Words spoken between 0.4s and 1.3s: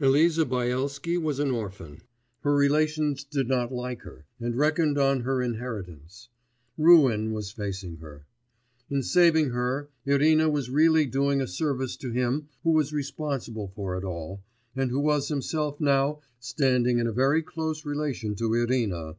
Byelsky